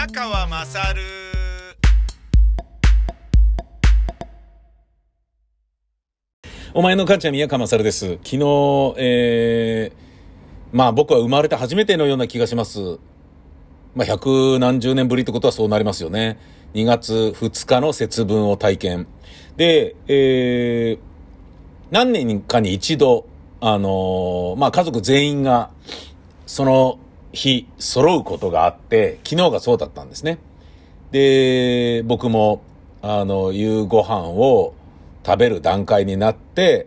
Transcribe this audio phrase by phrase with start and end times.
[0.00, 1.02] 宮川まさる
[6.72, 8.12] お前の母ちゃん宮川勝です。
[8.24, 9.94] 昨日、えー、
[10.72, 12.98] まあ僕は生まれて初めてのような気がします。
[13.94, 16.38] まあ百何十年ぶりってことはそうなりますよね。
[16.72, 19.06] 2月2日の節分を体験。
[19.58, 20.98] で、えー、
[21.90, 23.26] 何年かに一度、
[23.60, 25.68] あのーまあ家族全員が、
[26.46, 26.98] その
[27.32, 30.38] 日揃うことがあって、昨日がそうだったんですね。
[31.10, 32.62] で、僕も、
[33.02, 34.74] あの、夕ご飯を
[35.24, 36.86] 食べる段階になって、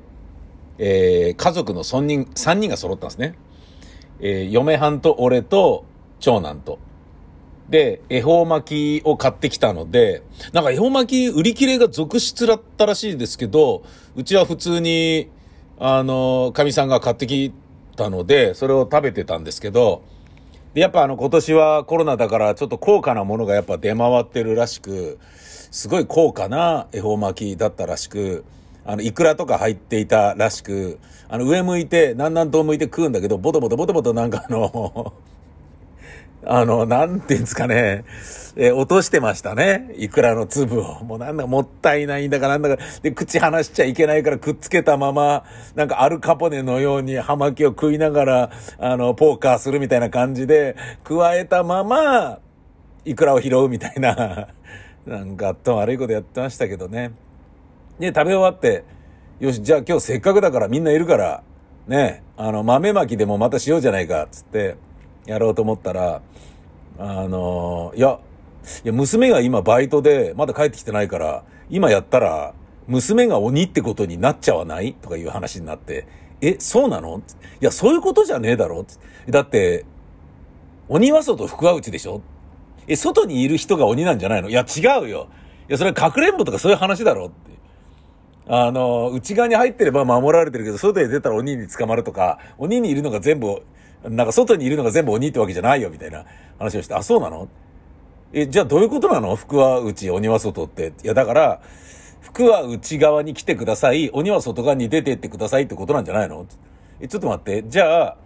[0.78, 3.36] えー家族の3人、三人が揃ったんですね。
[4.20, 5.86] えー嫁はんと俺と
[6.20, 6.80] 長男と。
[7.70, 13.84] で、恵方巻きを買ってきたので、なんか恵方巻き売り切れが続出だったらしいですけど、
[14.16, 15.30] うちは普通に、
[15.80, 17.54] あの、かみさんが買ってき
[17.96, 20.04] たので、それを食べてたんですけど、
[20.74, 25.20] で、やっぱあの今年はコロナだからちょっと高価なものがやっぱ出回ってるらしく、
[25.72, 28.44] すごい高価な恵方巻きだったらしく、
[28.86, 31.00] あの、イクラとか入っていたらしく、
[31.30, 35.14] あの、上向いて、南南東向いて食うんだけど、ボトボトボトボトなんかあの、
[36.46, 38.04] あの、なんていうんですかね、
[38.56, 39.94] えー落としてましたね。
[39.98, 41.04] イクラの粒を。
[41.04, 42.84] もうなんだ、もったいないんだからなんだか。
[43.02, 45.44] で、口離しちゃいけないからくっつけたまま、
[45.76, 52.40] なんかアルカポネのように葉巻を食いながら、あの、ポーカーするみたいな感じで、加えたまま、
[53.06, 54.50] イクラを拾うみたいな、
[55.08, 57.12] なんかあっと悪いことやってましたけどね。
[58.00, 58.84] で、食べ終わって、
[59.40, 61.44] よし、じゃあ今日せっかくだからみんないるから、
[61.88, 64.76] ね、あの、豆まきでもまたしようじゃないか、つって、
[65.26, 66.22] やろうと思ったら、
[67.00, 68.20] あの、いや、
[68.84, 72.54] いや、娘が今バイトで、まだ帰ってきてないから、今やったら、
[72.88, 74.94] 娘が鬼ってことになっちゃわない？
[74.94, 76.06] とかいう話になって、
[76.42, 77.22] え、そうなの？
[77.62, 78.86] いや、そういうことじゃねえだろ？
[79.30, 79.86] だって、
[80.90, 82.22] 鬼は外、福は内でしょ？
[82.88, 84.50] え、外にいる人が鬼なんじゃないの？
[84.50, 85.30] いや、違うよ。
[85.70, 87.28] いや、それはかくれんぼとかそういう話だろ？
[87.28, 87.36] って。
[88.46, 93.64] あの、内側に入ってれば守られてるけど、外へ出たら鬼に捕まるとか、鬼にいるのが全部、
[94.04, 96.26] なんか外にいるのが全部鬼ってわけじゃないよ、みたいな
[96.60, 97.48] 話をして、あ、そうなの？
[98.34, 99.36] え、じゃあどういうことなの？
[99.36, 100.94] 福は内、鬼は外って。
[101.04, 101.62] いや、だから、
[102.22, 106.46] 福は内側に来てください、鬼は外側に出てってくださいってことなんじゃないの？
[107.00, 107.64] え、ちょっと待って。
[107.68, 108.18] じゃあ、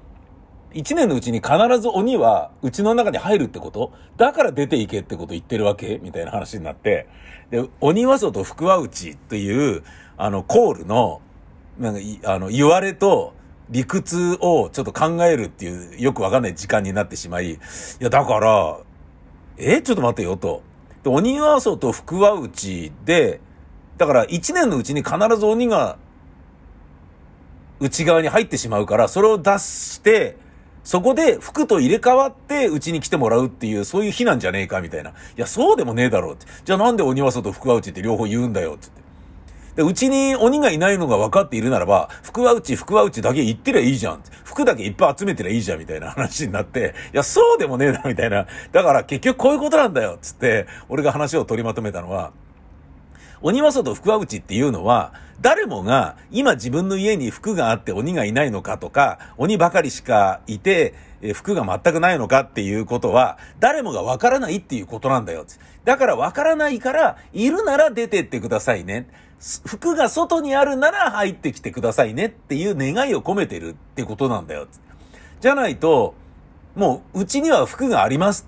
[0.73, 3.93] 一年のうちに必ず鬼はうちの中に入るってこと？
[4.17, 5.99] だから出ていけってこと言ってるわけ？
[6.01, 7.07] みたいな話になって。
[7.49, 9.83] で、鬼は外、福は内っていう、
[10.17, 11.21] あの、コールの、
[11.79, 13.33] なんか、あの、言われと、
[13.69, 17.57] 理屈をちょっと考えるっていう、よくわかんない時間になってしまい、い
[17.99, 18.79] や、だから、
[19.57, 20.61] えちょっと待ってよと。
[21.03, 23.41] で、鬼は外、福は内で、
[23.97, 25.97] だから一年のうちに必ず鬼が
[27.79, 30.37] 内側に入ってしまうから、それを出して、
[30.83, 35.09] そこで服と入れ替わってうちに来てもらうっていう、そういう日なんじゃねえかみたいな。
[35.09, 36.45] いや、そうでもねえだろうって。
[36.63, 39.06] じゃあなんで鬼は外、福は内って両方言うんだよってって。
[39.77, 44.23] で、うちに鬼がいないのが分かっているならば、福は内、福は内だけ言ってりゃいいじゃん。
[44.43, 48.47] 服だけいっぱい集めてりゃいいじゃん、みたいな話になって、いや、そうでもねえな、みたいな。
[48.71, 52.33] だから結局こういうことなんだよ、つって、俺が話を取りまとめたのは、
[53.41, 65.45] 鬼は外、福は内っていうのは、誰もが今自分の家に服があって鬼がいないのかとか、鬼ばかりしかいて、え服が全くないのかっていうことは、誰もがわからないっていうことなんだよ。
[65.85, 69.07] だからわからないから、いるなら出てってくださいね。
[69.39, 74.67] 服が外にあるなら入ってきてくださいねっていう願いを込めてるってことなんだよ。
[75.39, 76.15] じゃないと、
[76.75, 78.47] もう、うちには服があります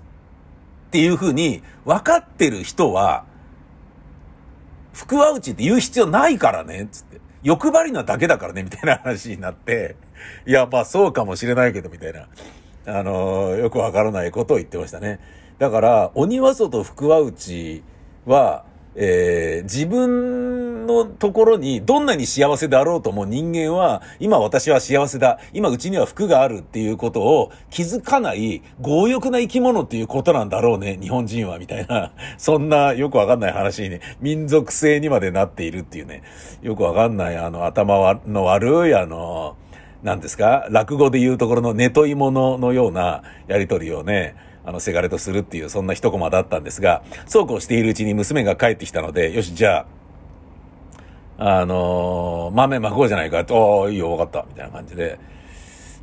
[0.88, 3.24] っていうふうに分かってる人は、
[4.92, 7.20] 福は内って言う必要ないからね、つって。
[7.42, 9.96] 欲張りなだけだからね、みたいな話になって、
[10.46, 12.28] いや、まあそうかもしれないけど、みたいな。
[12.86, 15.20] あのーよくわからないことを言ってましたね。
[15.58, 17.82] だから、鬼は外、福は内
[18.26, 18.64] は、
[18.94, 36.22] えー自分のところにどんなに幸せであろうとも人間は、今私は幸せだ、今うちには服があるっていうことを気づかない強欲な生き物っていうことなんだろうね、日本人は、みたいな、 そんなよくわかんない話にね、民族性にまでなっているっていうね、
[36.62, 39.56] よくわかんない、あの、頭の悪い、あの、
[40.02, 40.66] なんですか？
[40.70, 44.34] 落語で言うところのネトイモノのようなやりとりをね、
[44.64, 49.86] あの、せがれとするっていう、そんな一コマだったんですが、そうこうしているうちに娘が帰ってきたので、よし、じゃあ、
[51.42, 55.18] あのー豆まこうじゃないかって、おいいよ、わかった、みたいな感じで。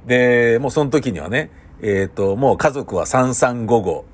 [0.07, 1.51] で、もうその時にはね、
[1.83, 4.05] えっ、と、もう家族は三三五五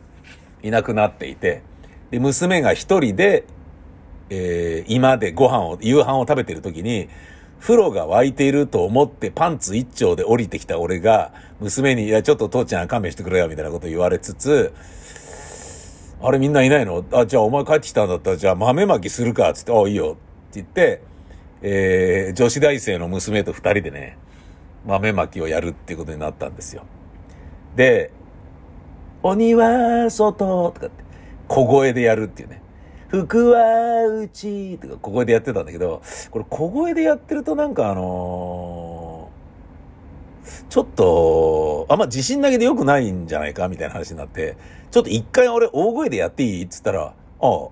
[0.64, 1.62] いなくなっていて、
[2.12, 3.46] で、娘が一人で、
[4.30, 7.08] えー今でご飯を、夕飯を食べてる時に、
[7.62, 11.32] 風呂が沸いていると思ってパンツ一丁で降りてきた俺が、
[11.62, 14.74] 娘に、いや、ちょっと父ちゃん勘弁してくれよ、みたいなこと言われつつ、
[16.22, 17.06] あれみんないないの？
[17.14, 20.18] あ、じゃあお前帰ってきたんだったら、じゃあ豆まきするかつって、あ、いいよ。
[20.50, 21.02] って言って、
[21.66, 24.18] えー、女子大生の娘と二人でね、
[24.86, 26.84] 豆まきをやるっていうことになったんですよ。
[27.76, 28.12] で、
[29.24, 31.04] 鬼は外とかって、
[31.48, 32.62] 小声でやるっていうね。
[33.08, 36.02] 服は内とか小声でやってたんだけど、
[36.32, 44.58] これ小声でやってるとなんかあのー、ちょっと、あんま自信投げで良くないんじゃないかみたいな話になって、
[44.92, 46.64] ちょっと一回俺大声でやっていい？
[46.66, 47.68] っつったら、ああ、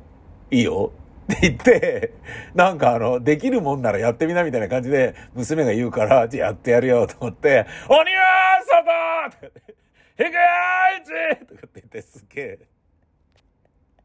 [0.51, 0.91] いいよ
[1.31, 2.13] って言って、
[2.53, 9.73] なんかあの、できるもんならやってみなみたいな感じで、娘が言うから、じゃあやってやるよと思って、鬼は外とかって、
[10.17, 12.70] ひくーいちとかって言って、すげえ。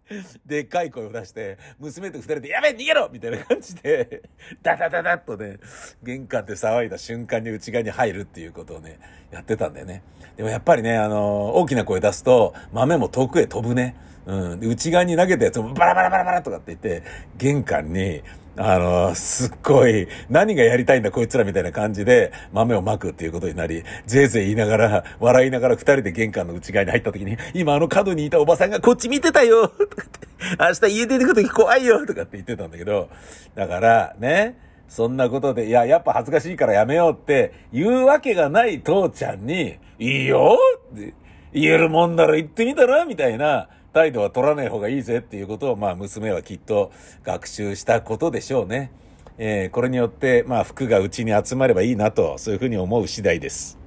[0.46, 4.22] でっかい声を出して、娘と二人で、やべえ逃げろみたいな感じで、
[4.62, 5.58] ダダダダッとね、
[6.02, 8.98] 玄関で騒いだ瞬間に内側に入るっていうことをね、
[9.30, 10.02] やってたんだよね。
[10.36, 13.96] でもやっぱりね、あの、大きな声出すと、豆も遠くへ飛ぶね。
[14.26, 14.60] うん。
[14.60, 17.02] 内側に投げたやつもバラバラバラバラとかって言って、
[17.36, 18.22] 玄関に、
[18.58, 33.10] あの、すっごい、何がやりたいんだこいつらみたいな感じで豆をまくっていうことになり、ぜいぜい言いながら、笑いながら二人で玄関の内側に入った時に、今あの角にいたおばさんがこっち見てたよとかって、明日家出てく時怖いよとかって言ってたんだけど、
[33.54, 40.58] だから、ね、そんなことで、いや、やっぱ恥ずかしいからやめようって言うわけがない父ちゃんに、いいよ
[40.94, 41.12] って
[41.52, 46.92] 言えるもんなら言ってみたらみたいな、態度は取らない方がいいぜっていうことを、まあ、娘はきっと
[47.24, 48.92] 学習したことでしょうね。
[49.38, 53.85] えー、これによって、まあ、服がうちに集まればいいなと、そういうふうに思う次第です。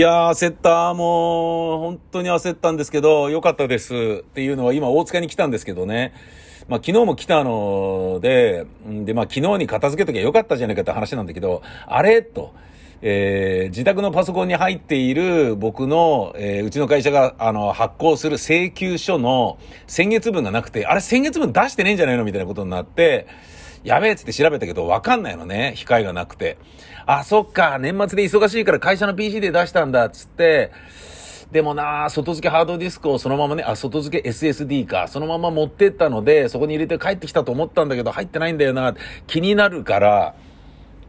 [0.00, 0.94] いやー、焦った。
[0.94, 4.22] もう、本当に焦ったんですけど、良かったです。
[4.22, 6.14] っていうのは今、大塚に来たんですけどね。
[6.68, 12.22] まあ、昨日も来たので、で、まあ、昨日に片付けときゃよかったじゃないかって話なんだけど、あれ？
[12.22, 12.54] と。
[13.02, 22.24] えー、自宅のパソコンに入っている僕の、えー、うちの会社が、あの、発行する請求書の先月分がなくて、あれ先月分出してねえんじゃないの？
[22.24, 23.26] みたいなことになって、
[23.84, 25.74] やべえっつって調べたけど、わかんないのね。
[25.76, 26.58] 控えがなくて。
[27.06, 30.70] あ、そっか、年末で忙しいから会社の PC で出したんだ、っつって、
[31.50, 38.94] でもな外付けハードディスクをそのままね、あ、外付け SSD か、そのまま持ってったので、そこに入れて帰ってきたと思ったんだけど、入ってないんだよな、
[39.26, 40.34] 気になるから、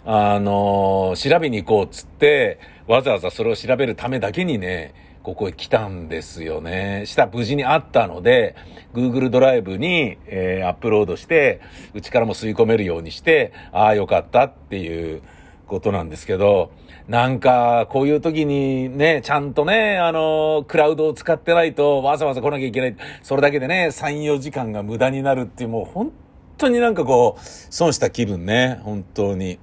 [0.04, 7.04] あのー、調べに行こうっつって、わざわざそれを調べるためだけにね、ここへ来たんですよね。
[7.06, 8.56] した無事にあったので、
[8.94, 11.62] Google ドライブに、えー、アップロードして、
[11.94, 15.22] うちからも吸い込めるようにして、ああ、よかったっていう
[15.68, 16.72] ことなんですけど、
[17.08, 22.96] なんか、こういう時にね、ちゃんとね、あの、クラウドを使ってないと、わざわざ来なきゃいけない。
[23.22, 26.12] それだけでね、3、4時間が無駄になるっていう、もう本
[26.58, 29.60] 当になんかこう、損した気分ね、本当に。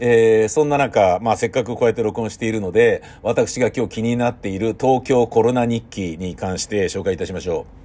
[0.00, 7.78] えー、そんな中、まあ、せっかくこうやって録音しているので、私が今日気になっている東京コロナ日記に関して紹介いたしましょう。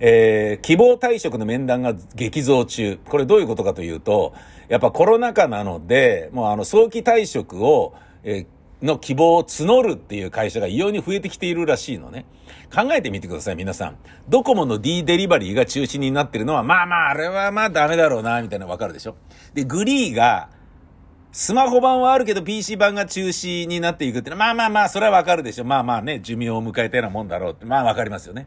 [0.00, 2.98] えー、希望退職の面談が激増中。
[3.08, 4.34] これどういうことかというと、
[4.68, 7.94] やっぱコロナ禍なので、もうあの、早期退職を、
[8.24, 12.26] えー、の希望を募るっていう会社が異様に増えてきているらしいのね。
[12.74, 13.96] 考えてみてください、皆さん。
[14.28, 19.14] ドコモの D デリバリーが中止になってるのは、まあまあ、あれはまあダメだろうな、みたいなわかるでしょ。
[19.54, 20.50] で、グリーが、
[21.32, 25.64] スマホ版はあるけど PC 版が中止になっていくってのは、まあまあまあ、それはわかるでしょ。
[25.64, 28.46] まあまあね、寿命を迎えたようなもんだろうって、まあわかりますよね。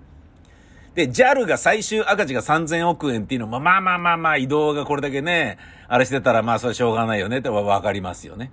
[0.95, 5.57] で、JAL が最終赤字が3000億円っていうのも、まあまあまあまあ、移動がこれだけね、
[5.87, 8.51] あれしてたら、まあそれしょうがないよねってわかりますよね。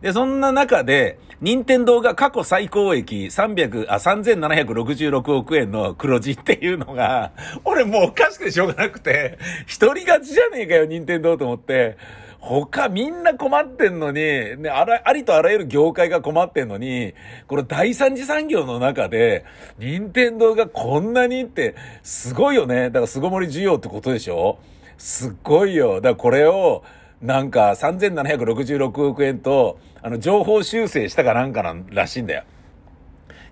[0.00, 7.32] で、そんな中で、任天堂が過去最高益300、あ、3766億円の黒字っていうのが、
[7.64, 11.96] 俺もうおかしくてしょうがなくて、一人勝ちじゃねえかよ、任天堂と思って、
[12.40, 17.14] 他みんな困ってんのに、ね、あら、ありとあらゆる業界が困ってんのに、
[17.46, 19.44] この第三次産業の中で、
[19.78, 22.90] 任天堂がこんなにって、すごいよね。
[22.90, 24.58] だから巣ごもり需要ってことでしょ？
[24.98, 26.00] すっごいよ。
[26.00, 26.82] だからこれを、
[27.20, 32.44] なんか3766億円と、あの、情報修正したかなんかなんらしいんだよ。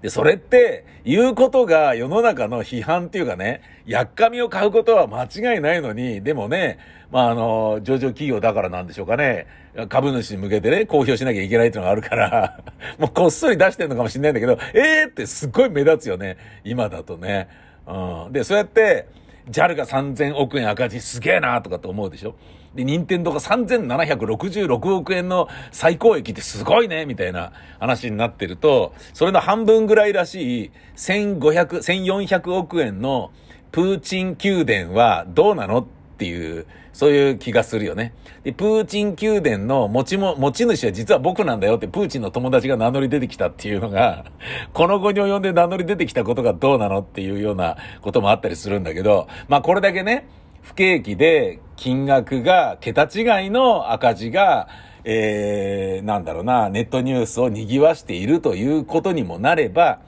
[0.02, 6.78] で、それって、言うことが世の中の批判っていうかね、やっかみを買うことは間違いないのに、でもね、
[7.10, 9.46] まあ、あの、上場企業だからなんでしょうかね、
[9.88, 12.60] 株主に向けてね、公表しなきゃいけないっていうのがあるから、
[12.98, 17.48] もうこっそり出してるのかもしれないんだけど、えーってすっごい目立つよね、今だとね。
[17.86, 18.32] うん。
[18.32, 19.06] で、そうやって、
[19.50, 22.34] JAL が3000億円赤字すげえなとかって思うでしょ？
[22.74, 31.38] で、任天堂が3766億円の最高益ってすごいねみたいな話になってると、それの半分ぐらいらしい1500、
[31.78, 33.30] 1400億円の
[33.72, 35.86] プーチン宮殿はどうなの？
[36.16, 38.14] っていう、そういう気がするよね。
[38.42, 44.24] で、プーチン宮殿の持ちも、持ち主は実は僕なんだよってプーチンの友達が名乗り出てきたっていうのが、
[44.72, 50.26] この後に及んで名乗り出てきたことがどうなのっていうようなこともあったりするんだけど、まあこれだけね、
[50.62, 54.68] 不景気で金額が桁違いの赤字が、
[55.04, 60.00] えー、なんだろうな、ネットニュースを賑わしているということにもなれば、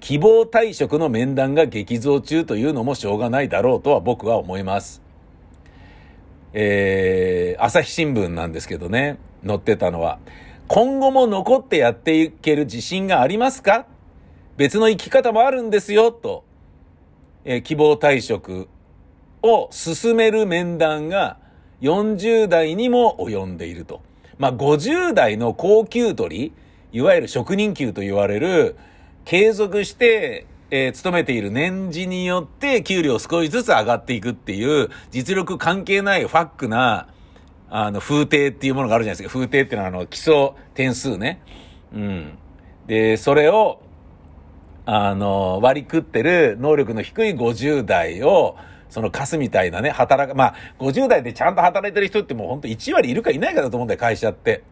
[0.00, 5.05] 希望退職の面談が激増中というのもしょうがないだろうとは僕は思います。
[6.58, 10.18] えー、朝日新聞なんですけどね、載ってたのは、
[10.68, 13.84] 今後も残ってやっていける自信がありますか？
[14.56, 16.44] 別の生き方もあるんですよ、と、
[17.44, 18.68] えー、希望退職
[19.42, 21.36] を進める面談が
[21.82, 24.00] 40代にも及んでいると。
[24.38, 26.52] まあ、50代の高級取り、
[26.90, 28.76] いわゆる職人級と言われる、
[29.26, 37.08] 継続してえー、勤めている年次によって給料少しずつ上がっていくっていう、実力関係ないファックな、
[37.68, 39.32] あの、風艇っていうものがあるじゃないですか。
[39.32, 41.40] 風艇っていうのはあの、基礎点数ね。
[41.92, 42.38] うん。
[42.86, 43.80] で、それを、
[44.86, 48.56] あの、割り食ってる能力の低い50代を、
[48.88, 54.62] そのカスみたいなね、働く、まあ、50代でちゃんと働いてる人ってもうほんと1割いるかいないかだと思うんだよ、会社って。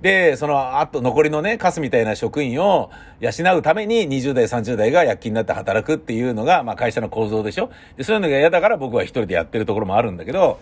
[0.00, 2.90] で、その、あと残りのね、カスみたいな職員を
[3.20, 7.70] 養うために20代、30代が躍起になって働くっていうのが、まあ会社の構造でしょ？
[7.96, 10.60] で、そういうのが嫌だから僕は一人でやってるところもあるんだけど、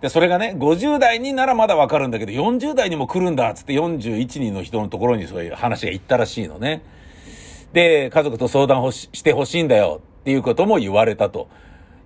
[0.00, 6.82] で、それがね、50代にならまだわかるんだけど、40代にも来るんだっつって41人の人のところにそういう話が行ったらしいのね。
[7.72, 11.48] で、家族と相談してほしいんだよっていうことも言われたと。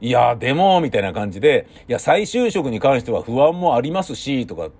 [0.00, 4.70] いや、でも、みたいな感じで、いや、再就職に関しては不安もありますし、とか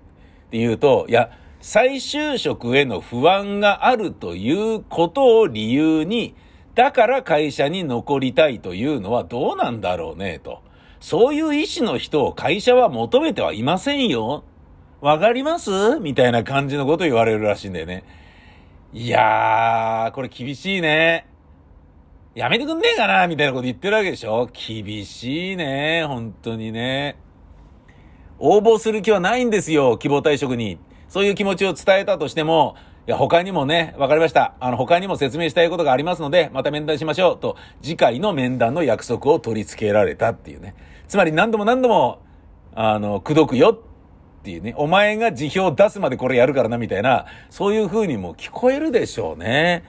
[0.53, 1.31] っていうと、いや、
[1.61, 6.35] 再就職への不安があるということを理由に、
[6.75, 10.61] だから会社に残りたいというのはどうなんだろうね、と。
[10.99, 14.43] そういう意思の人を会社は求めてはいませんよ。
[15.01, 15.71] わかります？
[15.99, 18.03] みたいな感じのこと言われるらしいんだよね。
[18.93, 21.25] いやー、これ厳しいね。
[22.35, 23.27] やめてくんねえかな？
[23.27, 24.47] みたいなこと言ってるわけでしょ？
[24.53, 26.05] 厳しいね。
[26.05, 27.17] 本当にね。
[28.45, 30.77] 応募する気はないんですよ、希望退職に。
[31.07, 32.75] そういう気持ちを伝えたとしても、
[33.07, 34.55] いや、他にもね、わかりました。
[34.59, 37.37] あの、他にも説明したいことがありますので、また面談しましょう。
[37.37, 40.75] と、次回の面談の約束を取り付けられたっていうね。
[41.07, 42.19] つまり何度も何度も、
[42.75, 44.73] あの、口説くよっていうね。
[44.75, 49.85] お前が辞表を出すまでこれやるからな、みたいな、そういう風にも聞こえるでしょうね。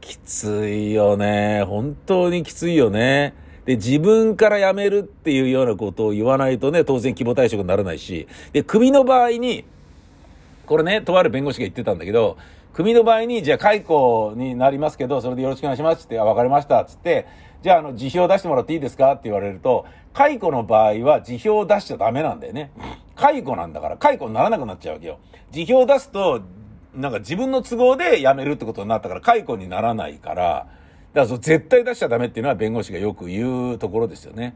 [0.00, 1.64] きついよね。
[1.64, 3.34] 本当にきついよね。
[3.66, 9.64] で、自分から辞めるっていうようなことを言わないとね、当然規模退職にならないし、で、首の場合に、
[10.66, 12.38] これね、とある弁護士が言ってたんだけど、
[12.72, 17.26] 組の場合に、じゃあ解雇になりますけど、それでよろしくお願いしますって、あ、わかりました、つって、
[17.62, 22.70] じゃあ、あの、辞表を出してもらっていいですかって言われると、解雇の場合は辞表を出しちゃダメなんだよね。
[23.16, 25.18] 解雇なんだから、解雇にならなくなっちゃうわけよ。
[25.50, 26.42] 辞表を出すと、
[26.94, 30.66] なんか自分の都合で辞めるってことになったから、解雇にならないから、
[31.16, 34.54] だからそ絶対出しちゃダメっていうのは弁護士がよく言うところですよね。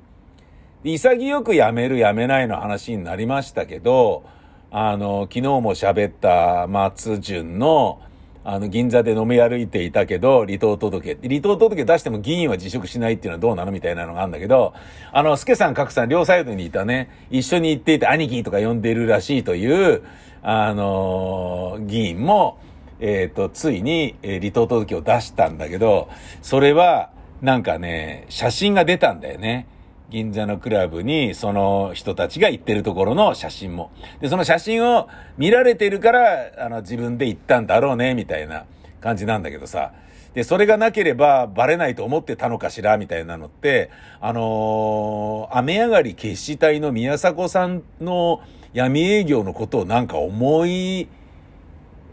[0.84, 4.24] 潔く辞める辞めないの話になりましたけど、
[4.70, 8.02] あの、昨日も喋った松潤の、
[8.44, 11.16] あの、銀座で飲み歩いていたけど、離党届。
[11.22, 14.74] 離党届出しても議員は辞職しないっていうのはどうなのみたいなのがあるんだけど、
[15.12, 20.02] あの、助さん、角さん、両サイドにいたね、一緒に行っていて兄貴とか呼んでいるらしいという、
[20.42, 22.58] あの、議員も、
[23.00, 26.08] えっ、ー、と、ついに、えー、離党届を出したんだけど、
[26.42, 27.10] それは、
[27.42, 29.66] なんかね、写真が出たんだよね。
[30.10, 33.90] 銀座のクラブに、その人たちが行ってるところの写真も。
[34.20, 38.66] で、その写真を見られてるから、あの、自分で行ったんだろうね、みたいな
[39.00, 39.92] 感じなんだけどさ。
[40.34, 43.90] で、それがなければバレないと思ってたのかしらみたいなのって、
[44.20, 48.40] あのー、雨上がり決死隊の宮迫さんの
[48.72, 51.08] 闇営業のことをなんか思い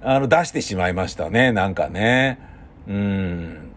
[0.01, 2.39] あの、出してしまいましたね、なんかね。
[2.87, 3.71] うん。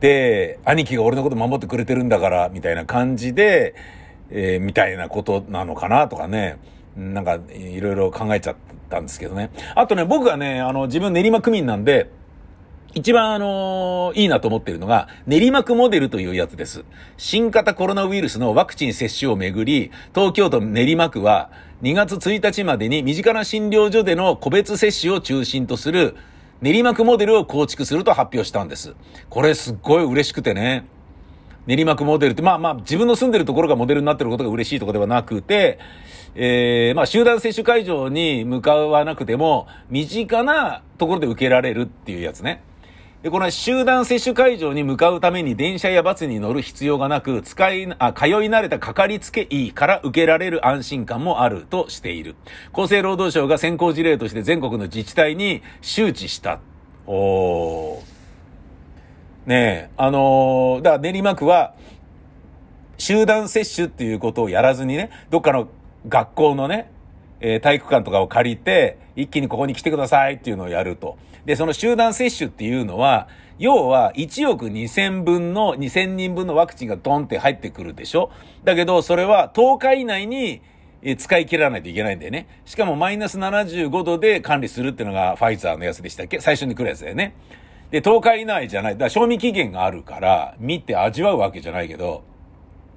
[0.00, 3.74] で、兄貴が俺のこと守ってくれてるんだから、みたいな感じで、
[4.30, 6.58] えー、みたいなことなのかな、とかね。
[6.96, 8.56] なんか、いろいろ考えちゃっ
[8.88, 9.50] たんですけどね。
[9.74, 12.10] あとね、僕がね、あの、自分練馬区民なんで、
[12.94, 16.84] 一番あのー、いいなと思ってるのが、練馬区モデルというやつです。
[17.16, 21.50] 新型コロナウイルスのワクチン接種をめぐり、東京都練馬区は
[21.82, 26.14] 2月1日までに身近な診療所での個別接種を中心とする
[26.60, 28.94] 練馬区モデルを構築すると発表したんです。
[29.28, 30.86] これすっごい嬉しくてね。
[31.66, 35.80] 練馬区モデルって、まあまあ自分の住んでるところがモデルになってることが嬉しいところではなくて、
[36.36, 42.62] えー、まあ集団接種会場に向かわなくても、身近なところで受けられるっていうやつね。
[43.24, 52.34] で、この集団接種会場に向かうために電車やバスに乗る必要がなく、使い、あ、通い慣れたかかりつけ医から受けられる安心感もあるとしている。
[52.74, 56.60] 厚生労働省が先行事例として全国の自治体に周知した。
[57.06, 58.00] おー。
[59.46, 61.72] ねえ、あのー、だから練馬区は、
[62.98, 65.68] 集団接種っていうことをやらずにね、どっかの
[66.10, 66.92] 学校のね、
[67.40, 71.16] えー、体育館とかを借りて、一気にここに来てくださいっていうのをやると。
[71.44, 78.30] で、その集団接種っていうのは、要は1億2000分の、2000人分のワクチンがドンって入ってくるでしょ？
[78.64, 80.62] だけど、それは10日以内に、
[81.18, 82.48] 使い切らないといけないんだよね。
[82.64, 86.40] しかもマイナス75度で管理するっていうのがファイザーのやつでしたっけ？
[86.40, 87.36] 最初に来るやつだよね。
[87.90, 88.94] で、10日以内じゃない。
[88.94, 92.24] だから賞味期限があるから、見て味わうわけじゃないけど、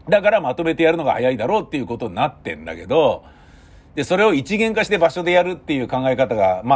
[0.10, 3.26] だからまとめてやるのが早いだろうっていうことになってんだけど、
[3.98, 6.76] で、それを一元化して場所でやるっていう考え方が、ま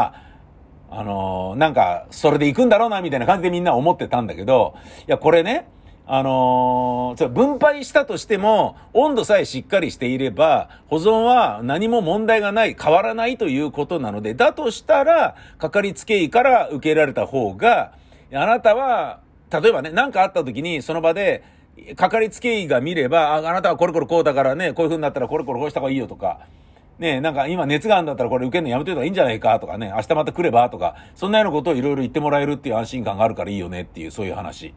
[0.89, 5.67] あ、あのー、なんか、それで行くんだろうな、みたいな感じでみんな思ってたんだけど、いや、これね、
[6.07, 17.93] あのー、分配したとしても、温度さえしっかりしていれば、保存は何も問題がない、変わらないということなので、だとしたら、かかりつけ医から受けられた方が、
[18.33, 19.19] あなたは、
[19.51, 21.43] 例えばね、何かあった時に、その場で、
[21.95, 26.39] かかりつけ医が見れば、あ、あなたはこれこれこうだからね、こういう風になったらこれこれこうした方がいいよとか、
[27.01, 34.73] ねなんか今熱があるんだったらこれ受けるのやめといた方がいいんじゃないかとかね、明日また来ればとか、そんなようなことをいろいろ言ってもらえるっていう安心感があるからいいよねっていう、そういう話。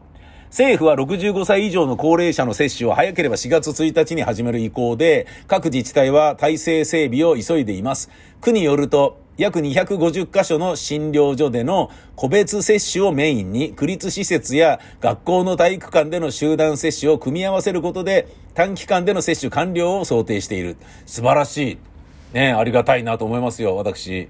[0.49, 8.09] 政府は65歳以上の高齢者の接種を早ければ4月1日に始める意向で、各自治体は体制整備を急いでいます。
[8.41, 20.77] 区によると、約250カ所の診療所での個別接種をメインに、区立施設や学校の体育館での集団接種を組み合わせることで、短期間での接種完了を想定している。
[21.05, 21.94] 素晴らしい。
[22.35, 24.29] ねありがたいなと思いますよ、私。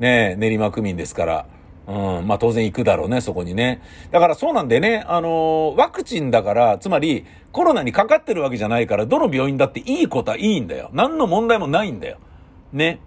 [0.00, 1.46] ね練馬区民ですから。
[1.86, 3.80] うん、まあ当然行くだろうね、そこにね。
[4.10, 10.90] だからそうなんでね、あのー、ワクチンだから、つまりコロナにかかってるわけじゃないから、どの病院だっていいことはいいんだよ。
[10.92, 12.18] 何の問題もないんだよ。
[12.72, 13.00] ね。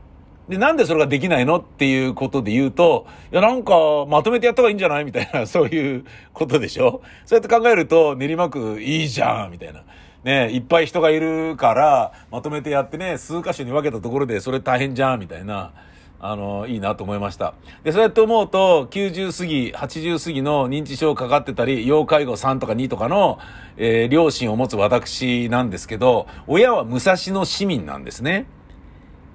[0.48, 3.74] で、なんでそれができないのっていうことで言うと、いや、なんか、
[4.08, 9.84] まとめてやった方がいいんじゃないみたいな、そういうことでしょそうやって考えると、練馬区いいじゃんみたいな。
[10.24, 15.72] ね、いっぱい人がいるから、まとめてやってね、数箇所に分けたところで、それ大変じゃんみたいな。
[16.20, 17.54] あの、いいなと思いました。
[17.84, 23.38] で、そうやって思うと、90過ぎ、80過ぎの認知症かかってたり、要介護3とか2とかの、
[23.78, 28.48] えー、両親を持つ私なんですけど、親は武蔵野市民なんですね。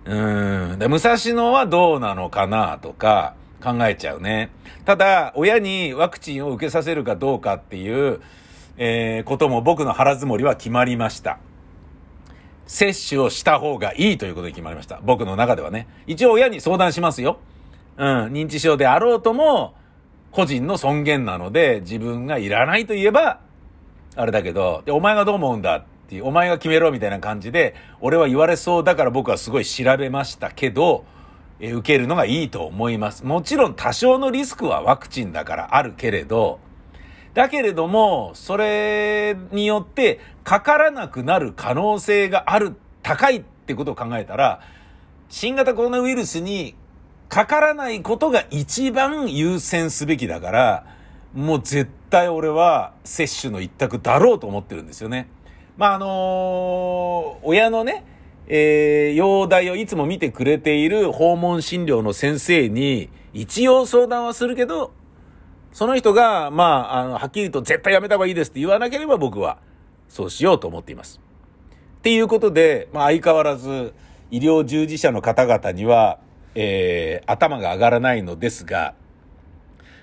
[0.05, 0.79] うん。
[0.81, 4.51] で、武蔵野はどうなのかなとか考えちゃうね。
[4.85, 8.21] ただ、親にワクチンを受けさせるかどうかっていう、
[8.77, 11.39] えー、ことも僕の腹積もりは決まりました。
[12.67, 15.01] 接種をした方がいいということで決まりました。
[15.03, 15.89] 僕の中ではね。
[16.07, 17.39] 一応親に相談しますよ。
[17.97, 18.33] うん。
[18.33, 19.75] 認知症であろうとも、
[20.31, 23.41] 個人の尊厳なので、自分がいらないと言えば、
[24.17, 31.05] あれだけど、で、お前がどう思うんだっていう、お前が決めろみたいな感じで、俺は言われそうだから僕はすごい調べましたけど、
[31.61, 33.25] え受けるのがいいと思います。
[33.25, 36.59] もちろん多少のリスクはワクチンだからあるけれど、
[37.35, 44.61] だけれども、それによってかからなくなる可能性がある、高いってことを考えたら、
[45.29, 46.75] 新型コロナウイルスに
[47.29, 50.87] かからないことが一番優先すべきだから、
[51.35, 55.29] もう絶対俺は接種の一択だろうと思ってるんですよね。
[55.79, 56.09] まあ、あのー、
[57.45, 58.05] 親のね、
[58.47, 64.93] えー、容体をいつも見てくれている訪問診療の先生に、一応相談はするけど、
[65.73, 69.59] その人が、まあ、あの、はっきりと絶対やめた方がいいですって言わなければ僕は、
[70.09, 71.21] そうしようと思っています。
[71.99, 73.95] っていうことで、まあ、相変わらず、
[74.31, 76.19] 医療従事者の方々には、
[76.55, 78.95] えー、頭が上がらないのですが、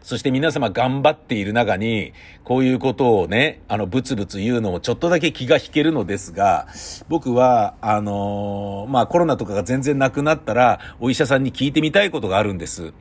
[0.01, 6.67] そして皆様頑張っている中に、こういうことをね、あの、ブツブツ言うのもちょっとだけ気が引けるのですが、
[7.09, 12.93] 僕は、あのー、まあ、コロナとかが全然なくなったら、お医者さんに聞いてみたいことがあるんです。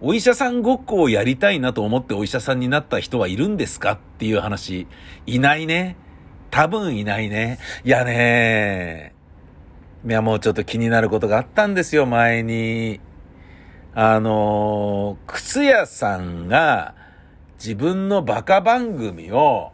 [0.00, 4.86] お医者さんごっこをやりたいなと思ってお医者さんになった人はいるんですかっていう話。
[5.26, 5.96] いないね。
[6.50, 7.58] 多分いないね。
[7.84, 9.14] いやね
[10.06, 13.00] いや、もうちょっと気になることがあったんですよ、前に。
[13.94, 16.94] あのー、靴屋さんが
[17.58, 19.72] 自分のバカ番組を、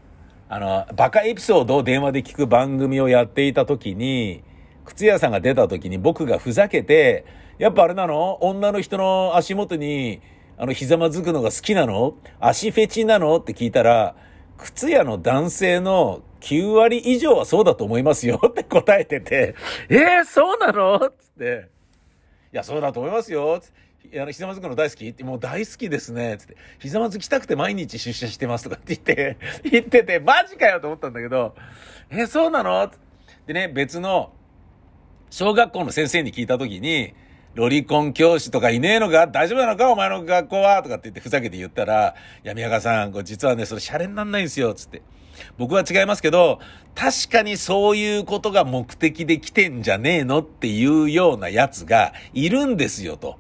[0.48, 4.44] あの、バカエピソードを電話で聞く番組をやっていた時に、
[4.84, 7.24] 靴屋さんが出た時に僕がふざけて、
[7.60, 8.38] やっぱあれなの？
[8.40, 10.22] 女の人の足元に、
[10.56, 12.14] あの、ひざまずくのが好きなの？
[12.40, 13.36] 足フェチなの？
[13.36, 14.16] って聞いたら、
[14.56, 18.40] 靴屋の男性の9割以上はそうだと思いますよ。
[18.48, 19.54] って答えてて、
[19.90, 21.00] えー、そうなの？
[21.00, 21.68] つって、
[22.50, 23.60] いや、そうだと思いますよ。
[23.60, 24.18] つって。
[24.22, 25.06] あの、ひざまずくの大好き？
[25.06, 26.38] って、もう大好きですね。
[26.38, 26.56] つって。
[26.78, 29.36] ひざまずきたくて毎日出社してますとか って言って、
[29.70, 31.54] 言ってて、マジかよと思ったんだけど、
[32.08, 32.90] え、そうなの？
[33.46, 34.32] でね、別の、
[35.28, 37.12] 小学校の先生に聞いたときに、
[37.54, 39.26] ロリコン教師とかいねえのか？
[39.26, 39.90] 大丈夫なのか？
[39.90, 40.82] お前の学校は？
[40.82, 45.02] とかって言ってふざけて言ったら、いや、宮川さん、これ実はね、それシャレになんないんですよ、つって。
[45.58, 46.60] 僕は違いますけど、
[46.94, 53.36] 確かにそういうことが目的で来てんじゃねえのっていうようなやつがいるんですよ、と。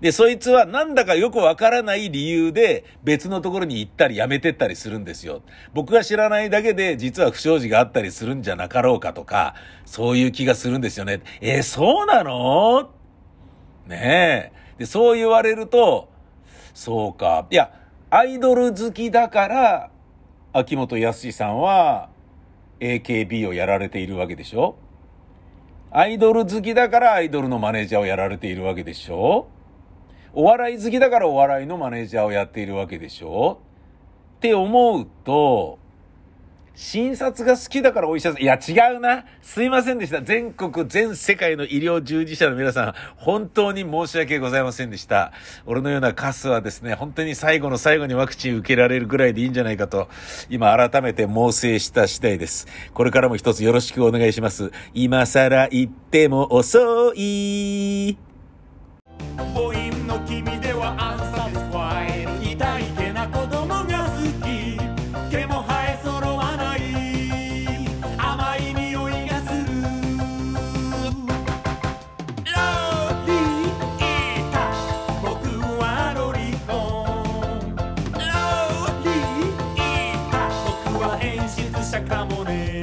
[0.00, 5.40] で、そいつはなんだかよくわからない理由で別のところに行ったり辞めてったりするんですよ。
[5.72, 9.54] 僕が知らないだけで実は不祥事があったりするんじゃなかろうかとか、
[9.86, 11.22] そういう気がするんですよね。
[11.40, 12.90] えー、そうなの？
[13.86, 14.52] ねえ。
[14.78, 16.08] で、そう言われると、
[16.72, 17.46] そうか。
[17.50, 17.72] いや、
[18.10, 19.90] アイドル好きだから、
[20.52, 22.08] 秋元康さんは
[22.80, 24.76] AKB をやられているわけでしょ？
[25.90, 29.48] アイドル好きだからアイドルのマネージャーをやられているわけでしょ？
[30.32, 33.60] お笑い好きだからお笑いのマネージャーをやっているわけでしょ？
[34.36, 35.78] って思うと、
[36.74, 38.42] 診察が好きだからお医者さん。
[38.42, 39.24] いや、違うな。
[39.42, 40.22] すいませんでした。
[40.22, 45.32] 全国、全世界の医療従事者の皆さん、本当に申し訳ございませんでした。
[45.66, 50.08] 俺のようなカスはですね、本当に最後の最後にワクチン受けられるぐらいでいいんじゃないかと、
[50.50, 52.66] 今改めて猛省した次第です。
[52.92, 54.72] これからも一つよろしくお願いします。
[54.94, 58.18] 今更言っても遅い。
[81.94, 82.82] たかもね。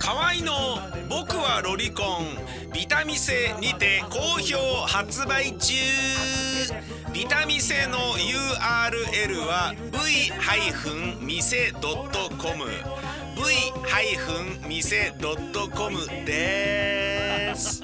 [0.00, 0.78] 河合の
[1.10, 2.38] 「僕はロリコン」
[2.72, 5.74] ビタミンセにて好評発売中。
[7.12, 10.54] ビタミンセの URL は v-mise.com
[14.68, 17.82] v-mise.com です。